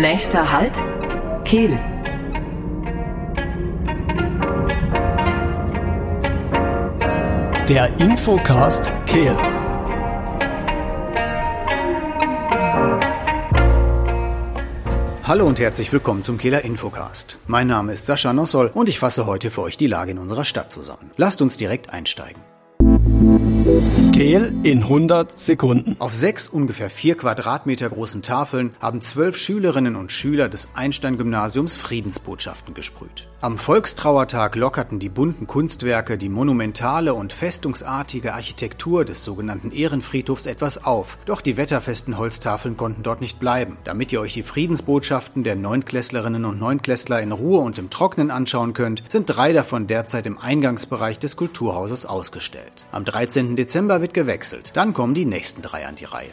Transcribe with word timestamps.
Nächster 0.00 0.52
Halt? 0.52 0.78
Kehl. 1.44 1.76
Der 7.68 7.92
Infocast 7.98 8.92
Kehl. 9.06 9.36
Hallo 15.24 15.44
und 15.46 15.58
herzlich 15.58 15.92
willkommen 15.92 16.22
zum 16.22 16.38
Kehler 16.38 16.62
Infocast. 16.62 17.36
Mein 17.48 17.66
Name 17.66 17.92
ist 17.92 18.06
Sascha 18.06 18.32
Nossol 18.32 18.70
und 18.72 18.88
ich 18.88 19.00
fasse 19.00 19.26
heute 19.26 19.50
für 19.50 19.62
euch 19.62 19.76
die 19.76 19.88
Lage 19.88 20.12
in 20.12 20.18
unserer 20.18 20.44
Stadt 20.44 20.70
zusammen. 20.70 21.10
Lasst 21.16 21.42
uns 21.42 21.56
direkt 21.56 21.90
einsteigen. 21.90 22.40
Kehl 24.18 24.52
in 24.64 24.82
100 24.82 25.38
Sekunden. 25.38 25.94
Auf 26.00 26.12
sechs 26.12 26.48
ungefähr 26.48 26.90
vier 26.90 27.16
Quadratmeter 27.16 27.88
großen 27.88 28.20
Tafeln 28.20 28.74
haben 28.80 29.00
zwölf 29.00 29.36
Schülerinnen 29.36 29.94
und 29.94 30.10
Schüler 30.10 30.48
des 30.48 30.70
Einstein-Gymnasiums 30.74 31.76
Friedensbotschaften 31.76 32.74
gesprüht. 32.74 33.28
Am 33.40 33.56
Volkstrauertag 33.56 34.56
lockerten 34.56 34.98
die 34.98 35.08
bunten 35.08 35.46
Kunstwerke 35.46 36.18
die 36.18 36.28
monumentale 36.28 37.14
und 37.14 37.32
festungsartige 37.32 38.34
Architektur 38.34 39.04
des 39.04 39.22
sogenannten 39.22 39.70
Ehrenfriedhofs 39.70 40.46
etwas 40.46 40.84
auf. 40.84 41.16
Doch 41.24 41.40
die 41.40 41.56
wetterfesten 41.56 42.18
Holztafeln 42.18 42.76
konnten 42.76 43.04
dort 43.04 43.20
nicht 43.20 43.38
bleiben. 43.38 43.76
Damit 43.84 44.12
ihr 44.12 44.20
euch 44.20 44.34
die 44.34 44.42
Friedensbotschaften 44.42 45.44
der 45.44 45.54
Neunklässlerinnen 45.54 46.44
und 46.44 46.58
Neunklässler 46.58 47.22
in 47.22 47.30
Ruhe 47.30 47.60
und 47.60 47.78
im 47.78 47.90
Trocknen 47.90 48.32
anschauen 48.32 48.72
könnt, 48.72 49.04
sind 49.08 49.26
drei 49.26 49.52
davon 49.52 49.86
derzeit 49.86 50.26
im 50.26 50.38
Eingangsbereich 50.38 51.20
des 51.20 51.36
Kulturhauses 51.36 52.04
ausgestellt. 52.04 52.86
Am 52.90 53.04
13. 53.04 53.54
Dezember 53.54 54.00
wird 54.00 54.07
wird 54.08 54.14
gewechselt. 54.14 54.72
Dann 54.74 54.94
kommen 54.94 55.14
die 55.14 55.26
nächsten 55.26 55.60
drei 55.62 55.86
an 55.86 55.96
die 55.96 56.06
Reihe. 56.06 56.30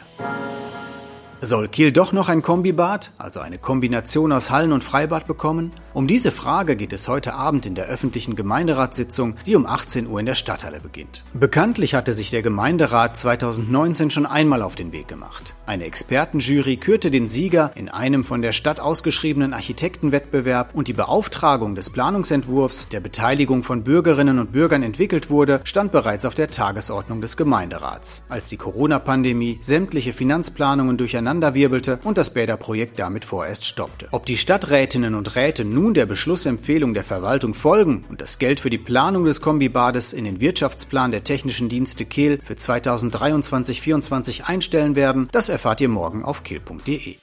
Soll 1.42 1.68
Kiel 1.68 1.92
doch 1.92 2.12
noch 2.12 2.28
ein 2.30 2.40
Kombibad, 2.40 3.12
also 3.18 3.40
eine 3.40 3.58
Kombination 3.58 4.32
aus 4.32 4.50
Hallen- 4.50 4.72
und 4.72 4.82
Freibad 4.82 5.26
bekommen? 5.26 5.72
Um 5.96 6.06
diese 6.06 6.30
Frage 6.30 6.76
geht 6.76 6.92
es 6.92 7.08
heute 7.08 7.32
Abend 7.32 7.64
in 7.64 7.74
der 7.74 7.86
öffentlichen 7.86 8.36
Gemeinderatssitzung, 8.36 9.36
die 9.46 9.56
um 9.56 9.64
18 9.64 10.06
Uhr 10.06 10.20
in 10.20 10.26
der 10.26 10.34
Stadthalle 10.34 10.78
beginnt. 10.78 11.24
Bekanntlich 11.32 11.94
hatte 11.94 12.12
sich 12.12 12.30
der 12.30 12.42
Gemeinderat 12.42 13.18
2019 13.18 14.10
schon 14.10 14.26
einmal 14.26 14.60
auf 14.60 14.74
den 14.74 14.92
Weg 14.92 15.08
gemacht. 15.08 15.54
Eine 15.64 15.86
Expertenjury 15.86 16.76
kürte 16.76 17.10
den 17.10 17.28
Sieger 17.28 17.72
in 17.76 17.88
einem 17.88 18.24
von 18.24 18.42
der 18.42 18.52
Stadt 18.52 18.78
ausgeschriebenen 18.78 19.54
Architektenwettbewerb 19.54 20.74
und 20.74 20.88
die 20.88 20.92
Beauftragung 20.92 21.74
des 21.74 21.88
Planungsentwurfs, 21.88 22.88
der 22.88 23.00
Beteiligung 23.00 23.62
von 23.62 23.82
Bürgerinnen 23.82 24.38
und 24.38 24.52
Bürgern 24.52 24.82
entwickelt 24.82 25.30
wurde, 25.30 25.62
stand 25.64 25.92
bereits 25.92 26.26
auf 26.26 26.34
der 26.34 26.50
Tagesordnung 26.50 27.22
des 27.22 27.38
Gemeinderats, 27.38 28.22
als 28.28 28.50
die 28.50 28.58
Corona-Pandemie 28.58 29.60
sämtliche 29.62 30.12
Finanzplanungen 30.12 30.98
durcheinanderwirbelte 30.98 32.00
und 32.04 32.18
das 32.18 32.34
Bäderprojekt 32.34 32.98
damit 32.98 33.24
vorerst 33.24 33.64
stoppte. 33.64 34.08
Ob 34.10 34.26
die 34.26 34.36
Stadträtinnen 34.36 35.14
und 35.14 35.34
Räte 35.36 35.64
nun 35.64 35.85
nun 35.86 35.94
der 35.94 36.06
Beschlussempfehlung 36.06 36.94
der 36.94 37.04
Verwaltung 37.04 37.54
folgen 37.54 38.04
und 38.08 38.20
das 38.20 38.40
Geld 38.40 38.58
für 38.58 38.70
die 38.70 38.76
Planung 38.76 39.24
des 39.24 39.40
Kombibades 39.40 40.12
in 40.12 40.24
den 40.24 40.40
Wirtschaftsplan 40.40 41.12
der 41.12 41.22
Technischen 41.22 41.68
Dienste 41.68 42.04
Kehl 42.04 42.40
für 42.44 42.54
2023-24 42.54 44.42
einstellen 44.42 44.96
werden, 44.96 45.28
das 45.30 45.48
erfahrt 45.48 45.80
ihr 45.80 45.88
morgen 45.88 46.24
auf 46.24 46.42
kehl.de. 46.42 47.14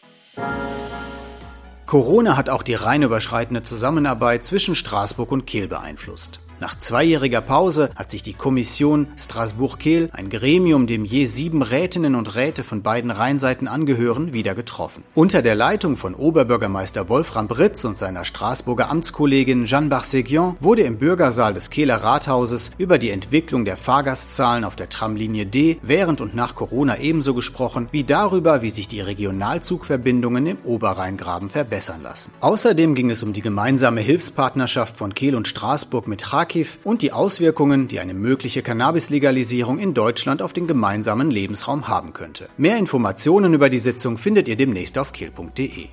Corona 1.85 2.37
hat 2.37 2.49
auch 2.49 2.63
die 2.63 2.75
rheinüberschreitende 2.75 3.63
Zusammenarbeit 3.63 4.45
zwischen 4.45 4.75
Straßburg 4.75 5.33
und 5.33 5.45
Kehl 5.45 5.67
beeinflusst. 5.67 6.39
Nach 6.59 6.77
zweijähriger 6.77 7.41
Pause 7.41 7.89
hat 7.95 8.11
sich 8.11 8.21
die 8.21 8.33
Kommission 8.33 9.07
Strasbourg-Kehl, 9.17 10.09
ein 10.13 10.29
Gremium, 10.29 10.87
dem 10.87 11.03
je 11.03 11.25
sieben 11.25 11.61
Rätinnen 11.61 12.15
und 12.15 12.35
Räte 12.35 12.63
von 12.63 12.83
beiden 12.83 13.11
Rheinseiten 13.11 13.67
angehören, 13.67 14.33
wieder 14.33 14.55
getroffen. 14.55 15.03
Unter 15.15 15.41
der 15.41 15.55
Leitung 15.55 15.97
von 15.97 16.15
Oberbürgermeister 16.15 17.09
Wolfram 17.09 17.47
Britz 17.47 17.83
und 17.85 17.97
seiner 17.97 18.23
Straßburger 18.23 18.89
Amtskollegin 18.89 19.65
Jeanne 19.65 19.87
Barseguian 19.89 20.55
wurde 20.59 20.83
im 20.83 20.99
Bürgersaal 20.99 21.53
des 21.53 21.69
Kehler 21.69 21.97
Rathauses 21.97 22.71
über 22.77 22.97
die 22.97 23.09
Entwicklung 23.09 23.65
der 23.65 23.75
Fahrgastzahlen 23.75 24.63
auf 24.63 24.75
der 24.75 24.89
Tramlinie 24.89 25.45
D 25.45 25.79
während 25.81 26.21
und 26.21 26.35
nach 26.35 26.55
Corona 26.55 26.99
ebenso 26.99 27.33
gesprochen 27.33 27.89
wie 27.91 28.03
darüber, 28.03 28.61
wie 28.61 28.69
sich 28.69 28.87
die 28.87 29.01
Regionalzugverbindungen 29.01 30.45
im 30.45 30.57
Oberrheingraben 30.63 31.49
verbessern 31.49 32.03
lassen. 32.03 32.31
Außerdem 32.39 32.95
ging 32.95 33.09
es 33.09 33.23
um 33.23 33.33
die 33.33 33.41
gemeinsame 33.41 34.01
Hilfspartnerschaft 34.01 34.97
von 34.97 35.13
Kehl 35.13 35.35
und 35.35 35.47
Straßburg 35.47 36.07
mit 36.07 36.23
Kharkiv 36.23 36.42
Kharkiv 36.43 36.79
und 36.83 37.01
die 37.01 37.13
Auswirkungen, 37.13 37.87
die 37.87 38.01
eine 38.01 38.13
mögliche 38.13 38.63
Cannabis-Legalisierung 38.63 39.79
in 39.79 39.93
Deutschland 39.93 40.41
auf 40.41 40.51
den 40.51 40.67
gemeinsamen 40.67 41.31
Lebensraum 41.31 41.87
haben 41.87 42.11
könnte. 42.11 42.49
Mehr 42.57 42.77
Informationen 42.77 43.53
über 43.53 43.69
die 43.69 43.79
Sitzung 43.79 44.17
findet 44.17 44.49
ihr 44.49 44.57
demnächst 44.57 44.97
auf 44.97 45.13
kiel.de. 45.13 45.87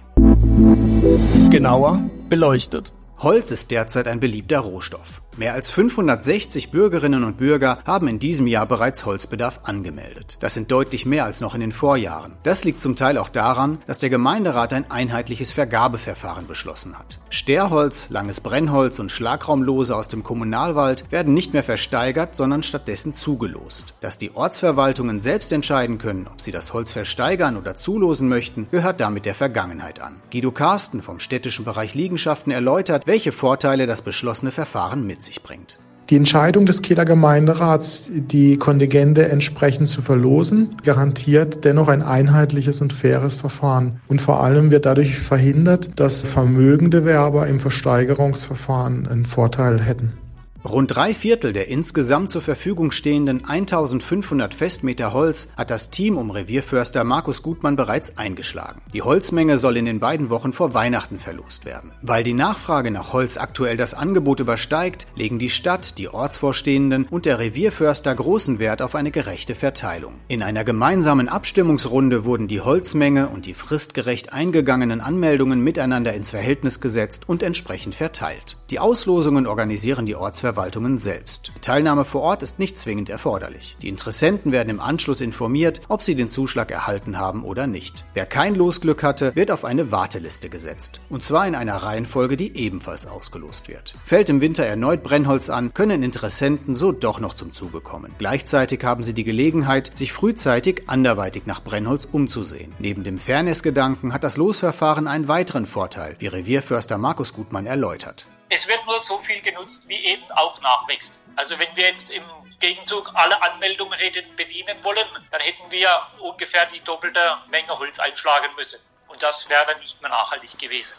Genauer 1.50 2.10
beleuchtet. 2.28 2.92
Holz 3.18 3.52
ist 3.52 3.70
derzeit 3.70 4.08
ein 4.08 4.18
beliebter 4.18 4.58
Rohstoff. 4.58 5.22
Mehr 5.36 5.54
als 5.54 5.70
560 5.70 6.70
Bürgerinnen 6.70 7.24
und 7.24 7.38
Bürger 7.38 7.78
haben 7.86 8.08
in 8.08 8.18
diesem 8.18 8.46
Jahr 8.46 8.66
bereits 8.66 9.06
Holzbedarf 9.06 9.60
angemeldet. 9.62 10.36
Das 10.40 10.54
sind 10.54 10.70
deutlich 10.70 11.06
mehr 11.06 11.24
als 11.24 11.40
noch 11.40 11.54
in 11.54 11.60
den 11.60 11.72
Vorjahren. 11.72 12.32
Das 12.42 12.64
liegt 12.64 12.80
zum 12.80 12.96
Teil 12.96 13.16
auch 13.16 13.28
daran, 13.28 13.78
dass 13.86 14.00
der 14.00 14.10
Gemeinderat 14.10 14.72
ein 14.72 14.90
einheitliches 14.90 15.52
Vergabeverfahren 15.52 16.46
beschlossen 16.46 16.98
hat. 16.98 17.20
Sterholz, 17.30 18.10
langes 18.10 18.40
Brennholz 18.40 18.98
und 18.98 19.12
Schlagraumlose 19.12 19.94
aus 19.94 20.08
dem 20.08 20.24
Kommunalwald 20.24 21.10
werden 21.10 21.32
nicht 21.32 21.52
mehr 21.52 21.62
versteigert, 21.62 22.34
sondern 22.34 22.64
stattdessen 22.64 23.14
zugelost. 23.14 23.94
Dass 24.00 24.18
die 24.18 24.34
Ortsverwaltungen 24.34 25.22
selbst 25.22 25.52
entscheiden 25.52 25.98
können, 25.98 26.26
ob 26.26 26.40
sie 26.40 26.52
das 26.52 26.74
Holz 26.74 26.92
versteigern 26.92 27.56
oder 27.56 27.76
zulosen 27.76 28.28
möchten, 28.28 28.66
gehört 28.70 29.00
damit 29.00 29.26
der 29.26 29.34
Vergangenheit 29.34 30.00
an. 30.00 30.16
Guido 30.32 30.50
Karsten 30.50 31.02
vom 31.02 31.20
städtischen 31.20 31.64
Bereich 31.64 31.94
Liegenschaften 31.94 32.52
erläutert, 32.52 33.06
welche 33.06 33.32
Vorteile 33.32 33.86
das 33.86 34.02
beschlossene 34.02 34.50
Verfahren 34.50 35.06
mit 35.06 35.22
sich 35.30 35.42
bringt. 35.42 35.78
Die 36.10 36.16
Entscheidung 36.16 36.66
des 36.66 36.82
Kieler 36.82 37.04
Gemeinderats, 37.04 38.10
die 38.12 38.56
Kontingente 38.56 39.28
entsprechend 39.28 39.86
zu 39.86 40.02
verlosen, 40.02 40.74
garantiert 40.82 41.64
dennoch 41.64 41.86
ein 41.86 42.02
einheitliches 42.02 42.80
und 42.80 42.92
faires 42.92 43.36
Verfahren. 43.36 44.00
Und 44.08 44.20
vor 44.20 44.42
allem 44.42 44.72
wird 44.72 44.86
dadurch 44.86 45.16
verhindert, 45.20 45.90
dass 45.94 46.24
vermögende 46.24 47.04
Werber 47.04 47.46
im 47.46 47.60
Versteigerungsverfahren 47.60 49.06
einen 49.06 49.24
Vorteil 49.24 49.80
hätten. 49.80 50.14
Rund 50.62 50.94
drei 50.94 51.14
Viertel 51.14 51.54
der 51.54 51.68
insgesamt 51.68 52.30
zur 52.30 52.42
Verfügung 52.42 52.90
stehenden 52.90 53.46
1500 53.46 54.52
Festmeter 54.52 55.14
Holz 55.14 55.48
hat 55.56 55.70
das 55.70 55.90
Team 55.90 56.18
um 56.18 56.30
Revierförster 56.30 57.02
Markus 57.02 57.42
Gutmann 57.42 57.76
bereits 57.76 58.18
eingeschlagen. 58.18 58.82
Die 58.92 59.00
Holzmenge 59.00 59.56
soll 59.56 59.78
in 59.78 59.86
den 59.86 60.00
beiden 60.00 60.28
Wochen 60.28 60.52
vor 60.52 60.74
Weihnachten 60.74 61.18
verlost 61.18 61.64
werden. 61.64 61.92
Weil 62.02 62.24
die 62.24 62.34
Nachfrage 62.34 62.90
nach 62.90 63.14
Holz 63.14 63.38
aktuell 63.38 63.78
das 63.78 63.94
Angebot 63.94 64.40
übersteigt, 64.40 65.06
legen 65.14 65.38
die 65.38 65.48
Stadt, 65.48 65.96
die 65.96 66.10
Ortsvorstehenden 66.10 67.06
und 67.06 67.24
der 67.24 67.38
Revierförster 67.38 68.14
großen 68.14 68.58
Wert 68.58 68.82
auf 68.82 68.94
eine 68.94 69.10
gerechte 69.10 69.54
Verteilung. 69.54 70.12
In 70.28 70.42
einer 70.42 70.64
gemeinsamen 70.64 71.30
Abstimmungsrunde 71.30 72.26
wurden 72.26 72.48
die 72.48 72.60
Holzmenge 72.60 73.28
und 73.28 73.46
die 73.46 73.54
fristgerecht 73.54 74.34
eingegangenen 74.34 75.00
Anmeldungen 75.00 75.64
miteinander 75.64 76.12
ins 76.12 76.32
Verhältnis 76.32 76.82
gesetzt 76.82 77.22
und 77.28 77.42
entsprechend 77.42 77.94
verteilt. 77.94 78.58
Die 78.68 78.78
Auslosungen 78.78 79.46
organisieren 79.46 80.04
die 80.04 80.16
Ortsverwaltung 80.16 80.49
Verwaltungen 80.50 80.98
selbst. 80.98 81.52
Die 81.54 81.60
Teilnahme 81.60 82.04
vor 82.04 82.22
Ort 82.22 82.42
ist 82.42 82.58
nicht 82.58 82.76
zwingend 82.76 83.08
erforderlich. 83.08 83.76
Die 83.82 83.88
Interessenten 83.88 84.50
werden 84.50 84.68
im 84.68 84.80
Anschluss 84.80 85.20
informiert, 85.20 85.80
ob 85.86 86.02
sie 86.02 86.16
den 86.16 86.28
Zuschlag 86.28 86.72
erhalten 86.72 87.18
haben 87.18 87.44
oder 87.44 87.68
nicht. 87.68 88.04
Wer 88.14 88.26
kein 88.26 88.56
Losglück 88.56 89.04
hatte, 89.04 89.36
wird 89.36 89.52
auf 89.52 89.64
eine 89.64 89.92
Warteliste 89.92 90.48
gesetzt. 90.48 90.98
Und 91.08 91.22
zwar 91.22 91.46
in 91.46 91.54
einer 91.54 91.76
Reihenfolge, 91.76 92.36
die 92.36 92.56
ebenfalls 92.56 93.06
ausgelost 93.06 93.68
wird. 93.68 93.94
Fällt 94.04 94.28
im 94.28 94.40
Winter 94.40 94.64
erneut 94.64 95.04
Brennholz 95.04 95.50
an, 95.50 95.72
können 95.72 96.02
Interessenten 96.02 96.74
so 96.74 96.90
doch 96.90 97.20
noch 97.20 97.34
zum 97.34 97.52
Zuge 97.52 97.80
kommen. 97.80 98.12
Gleichzeitig 98.18 98.82
haben 98.82 99.04
sie 99.04 99.14
die 99.14 99.22
Gelegenheit, 99.22 99.92
sich 99.94 100.12
frühzeitig 100.12 100.88
anderweitig 100.88 101.46
nach 101.46 101.62
Brennholz 101.62 102.08
umzusehen. 102.10 102.74
Neben 102.80 103.04
dem 103.04 103.18
Fairness-Gedanken 103.18 104.12
hat 104.12 104.24
das 104.24 104.36
Losverfahren 104.36 105.06
einen 105.06 105.28
weiteren 105.28 105.68
Vorteil, 105.68 106.16
wie 106.18 106.26
Revierförster 106.26 106.98
Markus 106.98 107.34
Gutmann 107.34 107.66
erläutert. 107.66 108.26
Es 108.52 108.66
wird 108.66 108.84
nur 108.84 108.98
so 108.98 109.18
viel 109.18 109.40
genutzt, 109.40 109.84
wie 109.86 110.04
eben 110.04 110.24
auch 110.32 110.60
nachwächst. 110.60 111.22
Also 111.36 111.56
wenn 111.60 111.68
wir 111.76 111.84
jetzt 111.84 112.10
im 112.10 112.24
Gegenzug 112.58 113.08
alle 113.14 113.40
Anmeldungen 113.40 113.96
hätten 113.96 114.34
bedienen 114.34 114.76
wollen, 114.82 115.06
dann 115.30 115.40
hätten 115.40 115.70
wir 115.70 115.88
ungefähr 116.20 116.66
die 116.66 116.80
doppelte 116.80 117.20
Menge 117.48 117.78
Holz 117.78 118.00
einschlagen 118.00 118.48
müssen. 118.56 118.80
Und 119.06 119.22
das 119.22 119.48
wäre 119.48 119.78
nicht 119.78 120.02
mehr 120.02 120.10
nachhaltig 120.10 120.58
gewesen. 120.58 120.90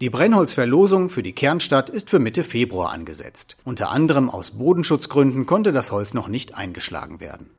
Die 0.00 0.10
Brennholzverlosung 0.10 1.08
für 1.08 1.22
die 1.22 1.32
Kernstadt 1.32 1.90
ist 1.90 2.10
für 2.10 2.18
Mitte 2.18 2.42
Februar 2.42 2.90
angesetzt. 2.90 3.56
Unter 3.64 3.90
anderem 3.90 4.28
aus 4.28 4.58
Bodenschutzgründen 4.58 5.46
konnte 5.46 5.70
das 5.70 5.92
Holz 5.92 6.12
noch 6.12 6.26
nicht 6.26 6.56
eingeschlagen 6.56 7.20
werden. 7.20 7.54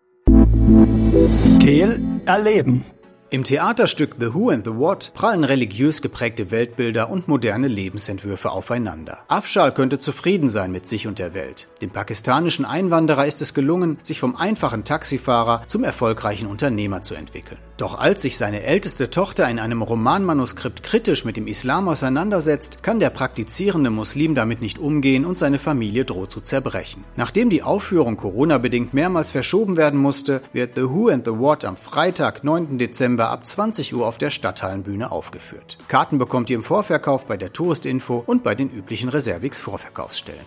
Kehl 1.62 2.04
erleben. 2.26 2.84
Im 3.29 3.44
Theaterstück 3.44 4.15
The 4.21 4.33
Who 4.33 4.51
and 4.51 4.63
the 4.63 4.74
What 4.74 5.12
prallen 5.13 5.44
religiös 5.44 6.01
geprägte 6.01 6.50
Weltbilder 6.50 7.09
und 7.09 7.27
moderne 7.27 7.68
Lebensentwürfe 7.68 8.51
aufeinander. 8.51 9.18
Afshal 9.27 9.74
könnte 9.74 10.00
zufrieden 10.00 10.47
sein 10.47 10.71
mit 10.71 10.88
sich 10.88 11.07
und 11.07 11.19
der 11.19 11.33
Welt. 11.33 11.68
Dem 11.81 11.89
pakistanischen 11.89 12.63
Einwanderer 12.63 13.25
ist 13.25 13.41
es 13.41 13.53
gelungen, 13.53 13.97
sich 14.01 14.21
vom 14.21 14.38
einfachen 14.38 14.85
Taxifahrer 14.85 15.63
zum 15.68 15.83
erfolgreichen 15.83 16.47
Unternehmer 16.47 17.01
zu 17.01 17.15
entwickeln. 17.15 17.57
Doch 17.75 18.00
als 18.00 18.21
sich 18.21 18.38
seine 18.38 18.63
älteste 18.63 19.09
Tochter 19.09 19.50
in 19.50 19.59
einem 19.59 19.81
Romanmanuskript 19.81 20.81
kritisch 20.81 21.25
mit 21.25 21.35
dem 21.35 21.47
Islam 21.47 21.89
auseinandersetzt, 21.89 22.81
kann 22.81 23.01
der 23.01 23.09
praktizierende 23.09 23.89
Muslim 23.89 24.35
damit 24.35 24.62
nicht 24.62 24.79
umgehen 24.79 25.25
und 25.25 25.38
seine 25.38 25.59
Familie 25.59 26.06
droht 26.06 26.31
zu 26.31 26.39
zerbrechen. 26.39 27.03
Nachdem 27.18 27.50
die 27.50 27.62
Aufführung 27.62 28.15
Corona-bedingt 28.15 28.94
mehrmals 28.94 29.31
verschoben 29.31 29.75
werden 29.75 30.00
musste, 30.00 30.41
wird 30.53 30.75
The 30.75 30.83
Who 30.83 31.09
and 31.09 31.25
the 31.25 31.38
What 31.38 31.65
am 31.65 31.75
Freitag, 31.75 32.45
9. 32.45 32.77
Dezember 32.77 33.17
Dezember 33.18 33.30
ab 33.31 33.46
20 33.46 33.96
Uhr 33.96 34.08
auf 34.08 34.18
der 34.18 34.30
Stadthallenbühne 34.30 35.12
aufgeführt. 35.12 35.78
Karten 35.88 36.19
bekommt 36.19 36.50
ihr 36.50 36.56
im 36.56 36.64
Vorverkauf 36.64 37.25
bei 37.25 37.36
der 37.38 37.52
Touristinfo 37.52 38.24
und 38.25 38.44
bei 38.44 38.54
den 38.54 38.69
üblichen 38.69 39.10
Reservix 39.10 39.62
Vorverkaufsstellen. 39.62 40.46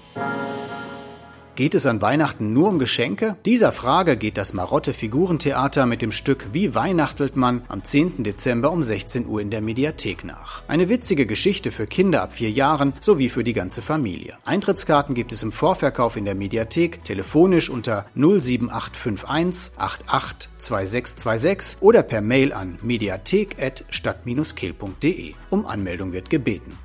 Geht 1.56 1.74
es 1.74 1.86
an 1.86 2.00
Weihnachten 2.00 2.52
nur 2.52 2.68
um 2.68 2.78
Geschenke? 2.78 3.36
Dieser 3.44 3.72
Frage 3.72 4.16
geht 4.16 4.38
das 4.38 4.52
Marotte 4.52 4.94
Figurentheater 4.94 5.86
mit 5.86 6.02
dem 6.02 6.12
Stück 6.12 6.48
Wie 6.52 6.74
weihnachtelt 6.74 7.36
man 7.36 7.62
am 7.68 7.84
10. 7.84 8.22
Dezember 8.22 8.70
um 8.70 8.82
16 8.82 9.26
Uhr 9.26 9.40
in 9.40 9.50
der 9.50 9.60
Mediathek 9.60 10.24
nach. 10.24 10.62
Eine 10.68 10.88
witzige 10.88 11.26
Geschichte 11.26 11.70
für 11.70 11.86
Kinder 11.86 12.22
ab 12.22 12.32
vier 12.32 12.50
Jahren 12.50 12.94
sowie 13.00 13.28
für 13.28 13.44
die 13.44 13.52
ganze 13.52 13.82
Familie. 13.82 14.38
Eintrittskarten 14.44 15.14
gibt 15.14 15.32
es 15.32 15.42
im 15.42 15.52
Vorverkauf 15.52 16.16
in 16.16 16.24
der 16.24 16.34
Mediathek, 16.34 17.04
telefonisch 17.04 17.68
unter 17.68 18.06
07851 18.14 19.72
882626 19.76 21.82
oder 21.82 22.02
per 22.02 22.20
Mail 22.20 22.52
an 22.52 22.78
mediathek.stadt-kehl.de. 22.82 25.34
Um 25.50 25.66
Anmeldung 25.66 26.12
wird 26.12 26.30
gebeten. 26.30 26.78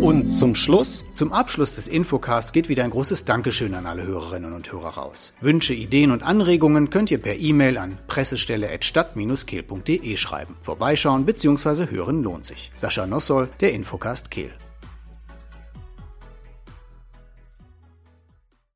Und 0.00 0.28
zum 0.28 0.54
Schluss? 0.54 1.04
Zum 1.12 1.32
Abschluss 1.32 1.74
des 1.74 1.86
Infocasts 1.86 2.52
geht 2.52 2.70
wieder 2.70 2.84
ein 2.84 2.90
großes 2.90 3.26
Dankeschön 3.26 3.74
an 3.74 3.84
alle 3.84 4.06
Hörerinnen 4.06 4.54
und 4.54 4.72
Hörer 4.72 4.94
raus. 4.94 5.34
Wünsche, 5.42 5.74
Ideen 5.74 6.10
und 6.10 6.22
Anregungen 6.22 6.88
könnt 6.88 7.10
ihr 7.10 7.18
per 7.18 7.36
E-Mail 7.36 7.76
an 7.76 7.98
pressestelle.stadt-kehl.de 8.06 10.16
schreiben. 10.16 10.56
Vorbeischauen 10.62 11.26
bzw. 11.26 11.90
hören 11.90 12.22
lohnt 12.22 12.46
sich. 12.46 12.72
Sascha 12.76 13.06
Nossol, 13.06 13.50
der 13.60 13.74
Infocast 13.74 14.30
Kehl. 14.30 14.52